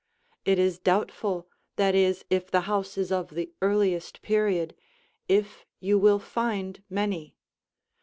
[0.45, 4.73] It is doubtful, that is, if the house is of the earliest period,
[5.29, 7.35] if you will find many.